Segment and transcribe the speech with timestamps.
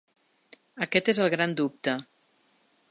[0.85, 1.97] Aquest és el gran dubte.